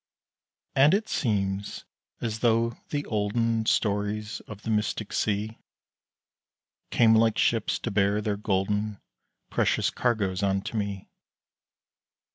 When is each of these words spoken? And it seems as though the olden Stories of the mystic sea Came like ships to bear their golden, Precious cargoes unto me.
And 0.75 0.95
it 0.95 1.07
seems 1.07 1.85
as 2.21 2.39
though 2.39 2.75
the 2.89 3.05
olden 3.05 3.67
Stories 3.67 4.39
of 4.47 4.63
the 4.63 4.71
mystic 4.71 5.13
sea 5.13 5.59
Came 6.89 7.13
like 7.13 7.37
ships 7.37 7.77
to 7.77 7.91
bear 7.91 8.19
their 8.19 8.35
golden, 8.37 8.99
Precious 9.51 9.91
cargoes 9.91 10.41
unto 10.41 10.75
me. 10.75 11.07